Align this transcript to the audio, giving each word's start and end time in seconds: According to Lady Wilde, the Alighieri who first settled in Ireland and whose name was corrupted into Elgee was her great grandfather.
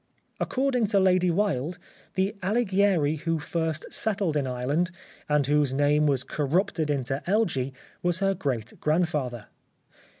According 0.39 0.87
to 0.87 0.99
Lady 0.99 1.29
Wilde, 1.29 1.77
the 2.15 2.35
Alighieri 2.41 3.17
who 3.17 3.37
first 3.37 3.85
settled 3.93 4.35
in 4.35 4.47
Ireland 4.47 4.89
and 5.29 5.45
whose 5.45 5.75
name 5.75 6.07
was 6.07 6.23
corrupted 6.23 6.89
into 6.89 7.21
Elgee 7.27 7.71
was 8.01 8.17
her 8.17 8.33
great 8.33 8.79
grandfather. 8.81 9.45